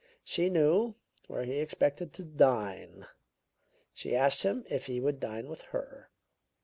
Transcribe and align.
She 0.23 0.49
knew 0.49 0.95
where 1.27 1.43
he 1.45 1.57
expected 1.59 2.11
to 2.13 2.23
dine; 2.23 3.05
she 3.93 4.15
asked 4.15 4.41
him 4.41 4.65
if 4.67 4.87
he 4.87 4.99
would 4.99 5.19
dine 5.19 5.47
with 5.47 5.61
her. 5.75 6.09